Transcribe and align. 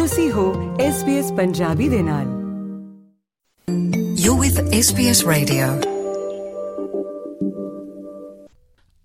ਤੁਸੀਂ 0.00 0.30
ਹੋ 0.32 0.42
SBS 0.82 1.34
ਪੰਜਾਬੀ 1.36 1.88
ਦੇ 1.88 2.02
ਨਾਲ 2.02 2.26
You're 4.20 4.36
with 4.36 4.60
SBS 4.76 5.18
Radio. 5.26 5.66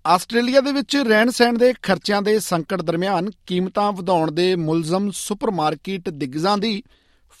Australia 0.04 0.60
ਦੇ 0.60 0.72
ਵਿੱਚ 0.72 0.96
ਰਹਿਣ 0.96 1.30
ਸਹਿਣ 1.30 1.58
ਦੇ 1.58 1.72
ਖਰਚਿਆਂ 1.82 2.20
ਦੇ 2.22 2.38
ਸੰਕਟ 2.38 2.82
ਦਰਮਿਆਨ 2.82 3.30
ਕੀਮਤਾਂ 3.46 3.90
ਵਧਾਉਣ 3.92 4.30
ਦੇ 4.30 4.54
ਮੁਲਜ਼ਮ 4.56 5.10
ਸੁਪਰਮਾਰਕੀਟ 5.10 6.08
ਦਿਗਜ਼ਾਂ 6.08 6.56
ਦੀ 6.58 6.82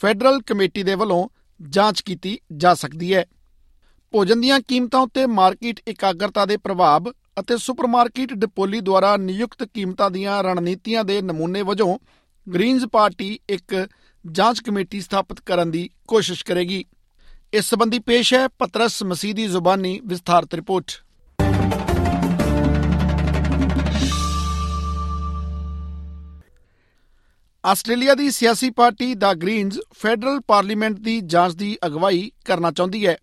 ਫੈਡਰਲ 0.00 0.40
ਕਮੇਟੀ 0.46 0.82
ਦੇ 0.82 0.94
ਵੱਲੋਂ 0.94 1.28
ਜਾਂਚ 1.60 2.00
ਕੀਤੀ 2.00 2.38
ਜਾ 2.56 2.74
ਸਕਦੀ 2.74 3.14
ਹੈ 3.14 3.24
ਭੋਜਨ 4.14 4.40
ਦੀਆਂ 4.40 4.60
ਕੀਮਤਾਂ 4.68 5.00
ਉੱਤੇ 5.00 5.26
ਮਾਰਕੀਟ 5.36 5.80
ਇਕਾਗਰਤਾ 5.88 6.44
ਦੇ 6.46 6.56
ਪ੍ਰਭਾਵ 6.56 7.10
ਅਤੇ 7.40 7.56
ਸੁਪਰਮਾਰਕੀਟ 7.56 8.34
ਡਿਪੋਲੀ 8.34 8.80
ਦੁਆਰਾ 8.80 9.16
ਨਿਯੁਕਤ 9.16 9.64
ਕੀਮਤਾਂ 9.64 10.10
ਦੀਆਂ 10.10 10.42
ਰਣਨੀਤੀਆਂ 10.42 11.04
ਦੇ 11.04 11.20
ਨਮੂਨੇ 11.22 11.62
ਵਜੋਂ 11.62 11.96
ਗ੍ਰੀਨਜ਼ 12.54 12.84
ਪਾਰਟੀ 12.86 13.38
ਇੱਕ 13.48 13.74
ਜਾਂਚ 14.24 14.60
ਕਮੇਟੀ 14.60 15.00
ਸਥਾਪਿਤ 15.00 15.40
ਕਰਨ 15.40 15.70
ਦੀ 15.70 15.88
ਕੋਸ਼ਿਸ਼ 16.08 16.44
ਕਰੇਗੀ। 16.44 16.84
ਇਸ 17.54 17.64
ਸੰਬੰਧੀ 17.64 17.98
ਪੇਸ਼ 17.98 18.34
ਹੈ 18.34 18.46
ਪਤਰਸ 18.48 19.02
ਮਸੀਹ 19.02 19.34
ਦੀ 19.34 19.46
ਜ਼ੁਬਾਨੀ 19.46 20.00
ਵਿਸਥਾਰਤ 20.04 20.54
ਰਿਪੋਰਟ। 20.54 20.92
ਆਸਟ੍ਰੇਲੀਆ 27.64 28.14
ਦੀ 28.14 28.30
ਸਿਆਸੀ 28.30 28.70
ਪਾਰਟੀ 28.70 29.14
ਦਾ 29.14 29.32
ਗ੍ਰੀਨਜ਼ 29.34 29.78
ਫੈਡਰਲ 29.92 30.40
ਪਾਰਲੀਮੈਂਟ 30.40 30.98
ਦੀ 30.98 31.20
ਜਾਂਚ 31.20 31.54
ਦੀ 31.54 31.76
ਅਗਵਾਈ 31.86 32.30
ਕਰਨਾ 32.44 32.70
ਚਾਹੁੰਦੀ 32.70 33.06
ਹੈ, 33.06 33.16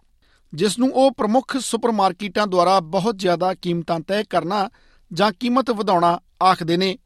ਜਿਸ 0.53 0.77
ਨੂੰ 0.79 0.91
ਉਹ 0.91 1.11
ਪ੍ਰਮੁੱਖ 1.11 1.57
ਸੁਪਰਮਾਰਕੀਟਾਂ 1.57 2.47
ਦੁਆਰਾ 2.47 2.79
ਬਹੁਤ 2.79 3.17
ਜ਼ਿਆਦਾ 3.17 3.53
ਕੀਮਤਾਂ 3.53 3.99
ਤੈਅ 3.99 4.23
ਕਰਨਾ 4.29 4.69
ਜਾਂ 5.11 5.31
ਕੀਮਤ 5.39 5.71
ਵਧਾਉਣਾ 5.71 6.19
ਆਖਦੇ 6.43 6.77
ਨੇ। 6.77 6.97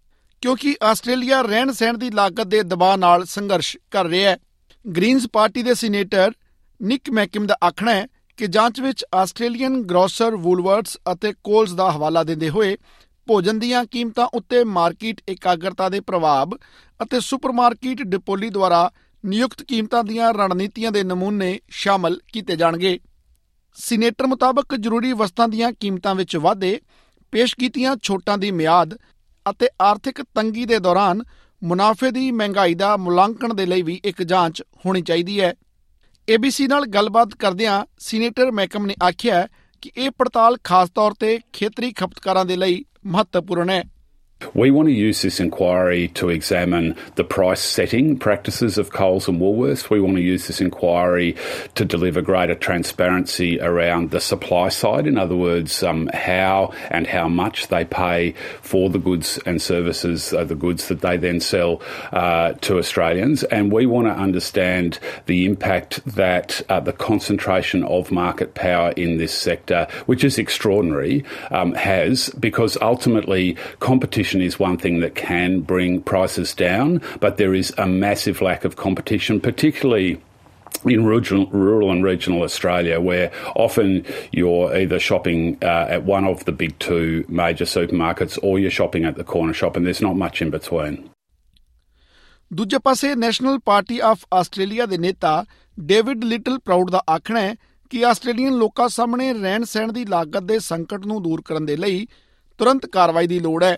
ਕਿਉਂਕਿ 0.42 0.76
ਆਸਟ੍ਰੇਲੀਆ 0.84 1.42
ਰਹਿਣ 1.42 1.72
ਸਹਿਣ 1.72 1.98
ਦੀ 1.98 2.10
ਲਾਗਤ 2.10 2.48
ਦੇ 2.48 2.64
ਦਬਾਅ 2.64 2.98
ਨਾਲ 2.98 3.26
ਸੰਘਰਸ਼ 3.26 3.78
ਕਰ 3.92 4.06
ਰਿਹਾ 4.06 4.32
ਹੈ। 4.32 4.38
ਗ੍ਰੀਨਜ਼ 4.96 5.28
ਪਾਰਟੀ 5.34 5.64
ਦੇ 5.64 5.74
ਸੀਨੇਟਰ 5.74 6.32
ਨਿਕ 6.82 7.10
ਮੈਕਿਮ 7.10 7.46
ਦਾ 7.46 7.58
ਆਖਣਾ 7.64 7.92
ਹੈ 7.92 8.08
ਕਿ 8.38 8.48
ਜਾਂਚ 8.48 8.82
ਵਿੱਚ 8.82 9.06
ਆਸਟ੍ਰੇਲੀਅਨ 9.16 9.82
ਗਰੋਸਰ 9.84 10.36
ਵੂਲਵਰਟਸ 10.36 10.98
ਅਤੇ 11.14 11.34
ਕੋਲਸ 11.44 11.72
ਦਾ 11.72 11.92
ਹਵਾਲਾ 11.92 12.24
ਦਿੰਦੇ 12.24 12.50
ਹੋਏ 12.50 12.78
ਭੋਜਨ 13.28 13.60
ਦੀਆਂ 13.60 13.86
ਕੀਮਤਾਂ 13.86 14.28
ਉੱਤੇ 14.34 14.64
ਮਾਰਕੀਟ 14.64 15.22
ਇਕਾਗਰਤਾ 15.30 15.90
ਦੇ 15.90 16.00
ਪ੍ਰਭਾਵ 16.00 16.58
ਅਤੇ 17.02 17.20
ਸੁਪਰਮਾਰਕੀਟ 17.20 18.02
ਡਿਪੋਲੀ 18.02 18.50
ਦੁਆਰਾ 18.50 18.92
ਨਿਯੁਕਤ 19.26 19.64
ਕੀਮਤਾਂ 19.64 20.04
ਦੀਆਂ 20.04 20.34
ਰਣਨੀਤੀਆਂ 20.34 20.92
ਦੇ 20.92 21.04
ਨਮੂਨੇ 21.04 21.60
ਸ਼ਾਮਲ 21.70 22.20
ਕੀਤੇ 22.34 22.56
ਜਾਣਗੇ। 22.56 23.00
ਸੀਨੇਟਰ 23.76 24.28
ਮੁਤਾਬਕ 24.28 24.76
ਜ਼ਰੂਰੀ 24.76 25.14
ਵਸਤਾਂ 25.14 25.48
ਦੀਆਂ 25.48 25.72
ਕੀਮਤਾਂ 25.72 26.16
ਵਿੱਚ 26.16 26.36
ਵਾਧੇ, 26.38 26.82
ਪੇਸ਼ 27.32 27.56
ਕੀਤੀਆਂ 27.56 27.96
ਛੋਟਾਂ 28.04 28.38
ਦੀ 28.38 28.52
ਮਿਆਦ 28.52 28.98
ਅਤੇ 29.52 29.70
ਆਰਥਿਕ 29.82 30.22
ਤੰਗੀ 30.22 30.66
ਦੇ 30.66 30.80
ਦੌਰਾਨ 30.80 31.24
ਮੁਨਾਫੇ 31.64 32.12
ਦੀ 32.12 32.32
ਮਹਿੰਗਾਈ 32.32 32.74
ਦਾ 32.74 32.98
ਮੁਲਾਂਕਣ 32.98 33.54
ਦੇ 33.54 33.66
ਲਈ 33.66 33.82
ਵੀ 33.82 34.02
ਇੱਕ 34.06 34.24
ਜਾਂਚ 34.24 34.64
ਹੋਣੀ 34.86 35.02
ਚਾਹੀਦੀ 35.02 35.42
ਹੈ। 35.42 35.56
ABC 36.36 36.68
ਨਾਲ 36.68 36.86
ਗੱਲਬਾਤ 36.86 37.36
ਕਰਦਿਆਂ 37.36 37.86
ਸੀਨੇਟਰ 38.00 38.52
ਮੈਕਮ 38.52 38.86
ਨੇ 38.86 38.96
ਆਖਿਆ 39.04 39.48
ਕਿ 39.82 39.92
ਇਹ 39.98 40.10
ਪੜਤਾਲ 40.10 40.58
ਖਾਸ 40.64 40.90
ਤੌਰ 40.90 41.14
ਤੇ 41.20 41.40
ਖੇਤਰੀ 41.54 41.92
ਖਪਤਕਾਰਾਂ 41.92 42.46
ਦੇ 42.46 42.56
ਲਈ 42.56 42.86
ਮਹੱਤਵਪੂਰਨ 43.06 43.70
ਹੈ। 43.70 43.84
We 44.54 44.70
want 44.70 44.88
to 44.88 44.94
use 44.94 45.24
this 45.24 45.40
inquiry 45.40 46.10
to 46.10 46.30
examine 46.30 46.96
the 47.16 47.24
price 47.24 47.60
setting 47.60 48.20
practices 48.20 48.78
of 48.78 48.92
Coles 48.92 49.28
and 49.28 49.42
Woolworths. 49.42 49.90
We 49.90 50.00
want 50.00 50.16
to 50.18 50.22
use 50.22 50.46
this 50.46 50.62
inquiry 50.62 51.36
to 51.74 51.84
deliver 51.84 52.22
greater 52.22 52.54
transparency 52.54 53.60
around 53.60 54.12
the 54.12 54.20
supply 54.20 54.70
side. 54.70 55.08
In 55.08 55.18
other 55.18 55.36
words, 55.36 55.82
um, 55.82 56.08
how 56.14 56.72
and 56.92 57.08
how 57.08 57.28
much 57.28 57.70
they 57.70 57.84
pay 57.84 58.34
for 58.62 58.92
the 58.92 59.00
goods 59.00 59.40
and 59.48 59.60
services, 59.60 60.32
uh, 60.34 60.44
the 60.44 60.56
goods 60.56 60.88
that 60.90 61.02
they 61.02 61.18
then 61.18 61.40
sell 61.40 61.82
uh, 62.12 62.54
to 62.62 62.78
Australians. 62.78 63.44
And 63.46 63.72
we 63.72 63.88
want 63.88 64.06
to 64.06 64.14
understand 64.14 65.00
the 65.26 65.46
impact 65.46 66.06
that 66.06 66.62
uh, 66.70 66.80
the 66.80 66.94
concentration 66.94 67.84
of 67.86 68.12
market 68.12 68.54
power 68.54 68.92
in 68.92 69.18
this 69.18 69.34
sector, 69.34 69.88
which 70.06 70.24
is 70.24 70.38
extraordinary, 70.38 71.26
um, 71.50 71.74
has, 71.74 72.30
because 72.30 72.78
ultimately 72.82 73.58
competition 73.80 74.27
is 74.36 74.60
one 74.60 74.78
thing 74.78 75.00
that 75.00 75.16
can 75.16 75.62
bring 75.62 76.02
prices 76.02 76.54
down, 76.54 77.02
but 77.20 77.38
there 77.38 77.54
is 77.54 77.74
a 77.78 77.88
massive 77.88 78.42
lack 78.42 78.66
of 78.66 78.76
competition, 78.76 79.40
particularly 79.40 80.18
in 80.86 81.06
rural, 81.06 81.46
rural 81.48 81.92
and 81.92 82.04
regional 82.04 82.44
Australia, 82.44 83.00
where 83.00 83.32
often 83.56 84.06
you're 84.32 84.76
either 84.76 85.00
shopping 85.00 85.58
uh, 85.62 85.86
at 85.90 86.04
one 86.04 86.26
of 86.26 86.46
the 86.46 86.52
big 86.52 86.78
two 86.80 87.26
major 87.28 87.66
supermarkets 87.66 88.38
or 88.44 88.60
you're 88.60 88.72
shopping 88.72 89.06
at 89.06 89.16
the 89.16 89.24
corner 89.24 89.54
shop, 89.54 89.76
and 89.76 89.86
there's 89.86 90.02
not 90.02 90.16
much 90.16 90.42
in 90.42 90.50
between. 90.50 90.98
ਦੂਜੇ 92.52 92.78
ਪਾਸੇ 92.84 93.16
national 93.16 93.58
party 93.66 94.00
of 94.00 94.20
Australia 94.34 94.86
ਦੇ 94.86 94.98
ਨੇਤਾ 94.98 95.46
David 95.78 96.24
little 96.24 96.60
proud 96.60 96.92
ਦਾ 96.92 97.02
ਆਖਣਾ 97.10 97.40
ਹੈ 97.40 97.56
ਕਿ 97.90 98.06
Australian 98.06 98.58
ਲੋਕਾਂ 98.58 98.88
ਸਾਹਮਣੇ 98.90 99.34
ਰਹਿਣ 99.34 99.64
ਸਹਿਣ 99.64 99.92
ਦੀ 99.94 100.06
ਲਾਗਤ 100.06 100.44
ਦੇ 100.44 100.60
ਸੰਕਟ 100.60 101.06
ਨੂੰ 101.06 101.22
ਦੂਰ 101.24 101.42
ਕਰਨ 101.46 101.66
ਦੇ 101.66 101.76
ਲਈ 101.76 102.08
ਤੁਰੰਤ 102.58 102.86
ਕਾਰਵਾਈ 102.86 103.28
ਦੀ 103.28 103.40
ਲੋੜ 103.40 103.64
ਹੈ 103.64 103.78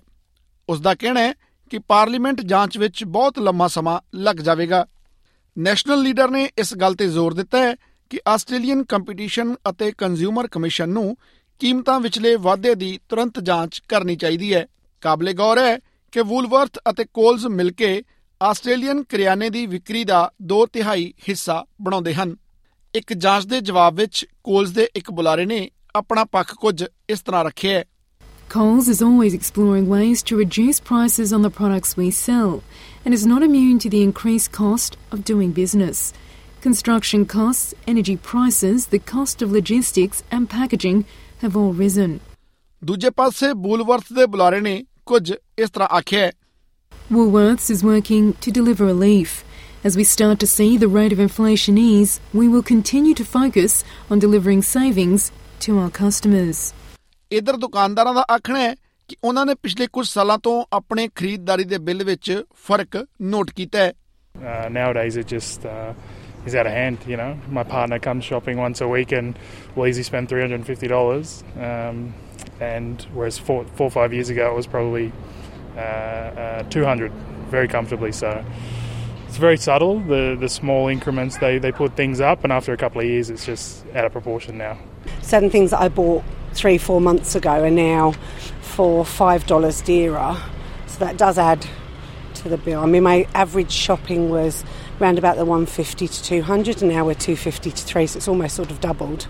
ਉਸ 0.70 0.82
ਦਾ 0.82 0.96
ਕਹਿਣਾ 0.96 1.20
ਹੈ 1.20 1.34
ਕਿ 1.70 1.80
ਪਾਰਲੀਮੈਂਟ 1.80 2.42
ਜਾਂਚ 2.42 2.78
ਵਿੱਚ 2.78 3.04
ਬਹੁਤ 3.04 3.40
ਲੰਮਾ 3.40 3.68
ਸਮਾਂ 3.68 4.00
ਲੱਗ 4.16 4.36
ਜਾਵੇਗਾ। 4.36 4.86
ਨੈਸ਼ਨਲ 5.58 6.02
ਲੀਡਰ 6.02 6.30
ਨੇ 6.30 6.50
ਇਸ 6.58 6.74
ਗੱਲ 6.74 6.96
ਤੇ 6.96 7.08
ਜ਼ੋਰ 7.08 7.34
ਦਿੱਤਾ 7.34 7.58
ਹੈ 7.58 7.76
ਕਿ 8.10 8.20
ਆਸਟ੍ਰੇਲੀਅਨ 8.28 8.84
ਕੰਪੀਟੀਸ਼ਨ 8.84 9.56
ਅਤੇ 9.70 9.92
ਕੰਜ਼ਿਊਮਰ 9.92 10.48
ਕਮਿਸ਼ਨ 10.48 10.90
ਨੂੰ 10.90 11.18
ਕੀਮਤਾਂ 11.60 12.00
ਵਿਚਲੇ 12.00 12.36
ਵਾਧੇ 12.36 12.76
ਦੀ 12.76 13.00
ਤੁਰੰਤ 13.10 13.40
ਜਾਂਚ 13.40 13.82
ਕਰਨੀ 13.88 14.16
ਚਾਹੀਦੀ 14.16 14.54
ਹੈ। 14.54 14.68
ਕਾਬਲੇ 15.02 15.34
ਗੌਰ 15.34 15.58
ਹੈ 15.58 15.80
ਕਿ 16.12 16.22
ਵੂਲਵਰਥ 16.22 16.80
ਅਤੇ 16.90 17.06
ਕੋਲਸ 17.14 17.46
ਮਿਲ 17.46 17.72
ਕੇ 17.72 18.04
ਆਸਟ੍ਰੇਲੀਅਨ 18.44 19.04
ਕਰਿਆਨੇ 19.04 19.50
ਦੀ 19.50 19.66
ਵਿਕਰੀ 19.66 20.04
ਦਾ 20.04 20.32
2 20.46 20.66
ਤਿਹਾਈ 20.66 21.14
ਹਿੱਸਾ 21.30 21.66
ਬਣਾਉਂਦੇ 21.82 22.14
ਹਨ। 22.14 22.36
ਇੱਕ 22.96 23.14
ਜਾਂਚ 23.14 23.46
ਦੇ 23.46 23.62
ਜਵਾਬ 23.62 23.96
ਵਿੱਚ 23.96 24.26
ਕੋਲਸ 24.44 24.70
ਦੇ 24.70 24.90
ਇੱਕ 24.96 25.12
ਬੁਲਾਰੇ 25.12 25.46
ਨੇ 25.46 25.70
ਆਪਣਾ 25.96 26.24
ਪੱਖ 26.24 26.54
ਕੁਝ 26.56 26.84
ਇਸ 27.10 27.22
ਤਰ੍ਹਾਂ 27.22 27.44
ਰੱਖਿਆ 27.44 27.80
ਹੈ। 27.80 27.86
Coles 28.49 28.89
is 28.89 29.03
always 29.03 29.35
exploring 29.35 29.89
ways 29.89 30.23
to 30.25 30.37
reduce 30.37 30.79
prices 30.79 31.33
on 31.33 31.43
the 31.43 31.51
products 31.51 31.97
we 31.97 32.11
sell 32.11 32.63
and 33.05 33.13
is 33.13 33.27
not 33.27 33.43
immune 33.43 33.79
to 33.81 33.91
the 33.91 34.03
increased 34.03 34.53
cost 34.53 34.97
of 35.11 35.25
doing 35.25 35.51
business. 35.51 36.13
Construction 36.61 37.27
costs, 37.27 37.75
energy 37.87 38.17
prices, 38.17 38.87
the 38.87 39.01
cost 39.01 39.43
of 39.43 39.51
logistics 39.51 40.23
and 40.31 40.49
packaging 40.49 41.05
have 41.43 41.57
all 41.57 41.73
risen. 41.73 42.21
ਦੂਜੇ 42.85 43.11
ਪਾਸੇ 43.17 43.53
ਬੂਲਵਰਥ 43.65 44.13
ਦੇ 44.13 44.27
ਬੁਲਾਰੇ 44.27 44.61
ਨੇ 44.61 44.85
ਕੁਝ 45.07 45.33
ਇਸ 45.33 45.71
ਤਰ੍ਹਾਂ 45.71 45.89
ਆਖਿਆ 45.97 46.21
ਹੈ 46.21 46.33
Woolworths 47.11 47.69
is 47.75 47.83
working 47.85 48.33
to 48.47 48.51
deliver 48.61 48.87
relief. 48.87 49.45
As 49.85 49.97
we 49.97 50.05
start 50.05 50.39
to 50.41 50.47
see 50.47 50.79
the 50.79 50.89
rate 50.89 51.13
of 51.13 51.21
inflation 51.21 51.77
ease, 51.77 52.19
we 52.33 52.49
will 52.49 52.63
continue 52.63 53.15
to 53.15 53.25
focus 53.25 53.85
on 54.11 54.25
delivering 54.27 54.63
savings 54.63 55.31
to 55.67 55.79
our 55.79 55.91
customers. 55.91 56.73
ਇਧਰ 57.33 57.57
ਦੁਕਾਨਦਾਰਾਂ 57.57 58.15
ਦਾ 58.15 58.25
ਆਖਣਾ 58.31 58.59
ਹੈ 58.59 58.75
ਕਿ 59.09 59.17
ਉਹਨਾਂ 59.25 59.45
ਨੇ 59.47 59.55
ਪਿਛਲੇ 59.63 59.87
ਕੁਝ 59.93 60.07
ਸਾਲਾਂ 60.09 60.39
ਤੋਂ 60.43 60.65
ਆਪਣੇ 60.73 61.09
ਖਰੀਦਦਾਰੀ 61.15 61.65
ਦੇ 61.65 61.79
ਬਿੱਲ 61.89 62.05
ਵਿੱਚ 62.05 62.43
ਫਰਕ 62.69 63.05
ਨੋਟ 63.35 63.51
ਕੀਤਾ 63.51 63.79
ਹੈ 63.79 63.93
Uh, 64.35 64.69
nowadays, 64.75 65.17
it 65.21 65.29
just 65.33 65.65
uh, 65.73 66.49
is 66.51 66.55
out 66.61 66.67
of 66.69 66.73
hand. 66.77 67.05
You 67.11 67.17
know, 67.19 67.27
my 67.59 67.63
partner 67.73 67.99
comes 68.07 68.25
shopping 68.31 68.63
once 68.63 68.81
a 68.87 68.89
week 68.93 69.13
and 69.19 69.37
will 69.77 69.87
easily 69.91 70.07
spend 70.09 70.29
three 70.33 70.41
hundred 70.45 70.59
and 70.61 70.67
fifty 70.71 70.89
dollars. 70.93 71.35
Um, 71.67 72.01
and 72.69 73.05
whereas 73.19 73.39
four, 73.51 73.59
four 73.77 73.87
or 73.87 73.95
five 73.99 74.17
years 74.19 74.33
ago, 74.35 74.49
it 74.55 74.57
was 74.57 74.69
probably 74.73 75.05
uh, 75.77 75.87
uh, 76.47 76.63
two 76.77 76.85
hundred 76.89 77.13
very 77.55 77.71
comfortably. 77.77 78.11
So 78.23 78.33
it's 79.29 79.39
very 79.47 79.61
subtle. 79.69 79.95
The 80.11 80.23
the 80.43 80.51
small 80.57 80.91
increments 80.97 81.39
they 81.39 81.55
they 81.69 81.73
put 81.83 81.95
things 82.03 82.25
up, 82.33 82.43
and 82.49 82.59
after 82.59 82.73
a 82.73 82.81
couple 82.85 83.05
of 83.05 83.09
years, 83.13 83.31
it's 83.37 83.47
just 83.53 83.87
out 83.95 84.05
of 84.05 84.13
proportion 84.19 84.59
now. 84.67 84.75
Certain 85.24 85.50
things 85.50 85.72
that 85.72 85.82
I 85.82 85.90
bought 85.90 86.24
three, 86.54 86.78
four 86.80 87.02
months 87.02 87.36
ago 87.36 87.64
are 87.64 87.72
now 87.72 88.14
for 88.62 89.06
five 89.06 89.46
dollars 89.46 89.82
dearer. 89.82 90.38
So 90.88 91.00
that 91.00 91.18
does 91.18 91.38
add 91.40 91.66
to 92.36 92.50
the 92.50 92.58
bill. 92.58 92.82
I 92.82 92.86
mean, 92.86 93.04
my 93.04 93.28
average 93.36 93.72
shopping 93.72 94.30
was 94.30 94.64
around 95.00 95.18
about 95.18 95.38
the 95.38 95.46
150 95.46 96.08
to 96.08 96.24
200, 96.24 96.82
and 96.82 96.92
now 96.92 97.06
we're 97.06 97.14
250 97.16 97.72
to 97.72 97.84
3, 97.84 98.08
so 98.08 98.18
it's 98.18 98.28
almost 98.28 98.56
sort 98.56 98.72
of 98.72 98.80
doubled. 98.82 99.28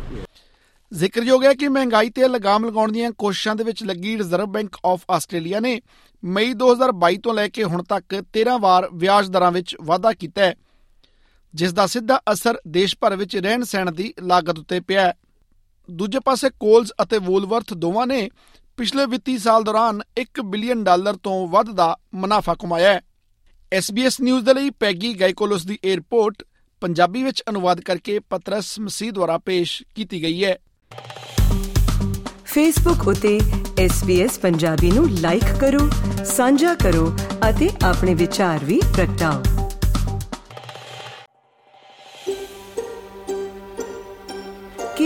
ਜ਼ਿਕਰਯੋਗ 0.92 1.44
ਹੈ 1.46 1.54
ਕਿ 1.54 1.68
ਮਹਿੰਗਾਈ 1.70 2.10
ਤੇ 2.10 2.28
ਲਗਾਮ 2.28 2.66
ਲਗਾਉਣ 2.66 2.92
ਦੀਆਂ 2.92 3.12
ਕੋਸ਼ਿਸ਼ਾਂ 3.18 3.56
ਦੇ 3.56 3.64
ਵਿੱਚ 3.64 3.84
ਲੱਗੀ 3.84 4.16
ਰਿਜ਼ਰਵ 4.18 4.46
ਬੈਂਕ 4.52 4.78
ਆਫ 4.86 5.02
ਆਸਟ੍ਰੇਲੀਆ 5.12 5.60
ਨੇ 5.60 5.80
ਮਈ 6.24 6.54
2022 6.62 7.18
ਤੋਂ 7.24 7.34
ਲੈ 7.34 7.48
ਕੇ 7.48 7.64
ਹੁਣ 7.64 7.84
ਤੱਕ 7.90 8.16
13 8.38 8.58
ਵਾਰ 8.62 8.88
ਵਿਆਜ 8.94 9.28
ਦਰਾਂ 9.32 9.52
ਵਿੱਚ 9.52 9.76
ਵਾਧਾ 9.90 10.14
ਕੀਤਾ 10.14 10.44
ਹੈ 10.44 10.56
ਜਿਸ 11.54 11.74
ਦਾ 11.74 11.86
ਸਿੱਧਾ 11.88 12.20
ਅਸਰ 12.32 12.60
ਦੇਸ਼ 12.68 12.96
ਭਰ 13.02 13.16
ਵਿੱਚ 13.16 13.36
ਰਹਿਣ 13.38 13.64
ਸਹਿਣ 13.64 13.92
ਦੀ 13.92 14.14
ਲਾਗਤ 14.24 14.60
ਉੱਤੇ 14.60 14.80
ਪਿਆ 14.80 15.02
ਹੈ 15.02 15.14
ਦੂਜੇ 15.90 16.20
ਪਾਸੇ 16.20 16.50
ਕੋਲਸ 16.50 16.94
ਅਤੇ 17.04 17.18
ਵੂਲਵਰਥ 17.18 17.74
ਦੋਵਾਂ 17.74 18.08
ਨੇ 18.08 18.30
ਪਿਛਲੇ 18.78 19.06
ਵਿੱਤੀ 19.06 19.38
ਸਾਲ 19.38 19.64
ਦੌਰਾਨ 19.64 20.02
1 20.22 20.42
ਬਿਲੀਅਨ 20.46 20.84
ਡਾਲਰ 20.84 21.16
ਤੋਂ 21.16 21.48
ਵੱਧ 21.48 21.72
ਦਾ 21.72 21.98
ਮੁਨਾਫਾ 22.14 22.54
ਕਮਾਇਆ 22.54 22.94
ਹੈ। 22.94 23.02
SBS 23.78 24.12
ਨਿਊਜ਼ 24.22 24.46
ਦੇ 24.46 24.54
ਲਈ 24.54 24.70
ਪੈਗੀ 24.70 25.14
ਗਾਇਕੋਲੋਸ 25.14 25.66
ਦੀ 25.66 25.80
ਇਹ 25.84 25.96
ਰਿਪੋਰਟ 25.96 26.44
ਪੰਜਾਬੀ 26.82 27.24
ਵਿੱਚ 27.24 27.44
ਅਨੁਵਾਦ 27.50 27.82
ਕਰਕੇ 27.82 28.20
ਪਤਰਸ 28.20 28.80
ਮਸੀਹ 28.80 29.12
ਦੁਆਰਾ 29.12 29.38
ਪੇਸ਼ 29.38 29.84
ਕੀਤੀ 29.96 30.24
ਗਈ 30.24 30.46
ਹੈ। 30.46 30.60
ਫੇਸਬੁੱਕ 32.46 33.08
ਉਤੇ 33.08 33.40
SBS 33.86 34.40
ਪੰਜਾਬੀ 34.42 34.92
ਨੂੰ 34.92 35.10
ਲਾਈਕ 35.10 35.60
ਕਰੋ, 35.60 35.90
ਸਾਂਝਾ 36.26 36.74
ਕਰੋ 36.74 37.18
ਅਤੇ 37.50 37.70
ਆਪਣੇ 37.84 38.14
ਵਿਚਾਰ 38.14 38.66
ਵੀ 38.66 38.82
ਪ੍ਰਗਟਾਓ। 38.96 39.59